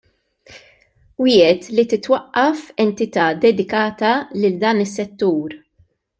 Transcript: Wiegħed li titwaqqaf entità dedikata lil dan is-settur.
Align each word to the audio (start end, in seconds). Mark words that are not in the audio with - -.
Wiegħed 1.25 1.67
li 1.75 1.85
titwaqqaf 1.91 2.63
entità 2.85 3.27
dedikata 3.45 4.15
lil 4.41 4.57
dan 4.65 4.83
is-settur. 4.89 5.49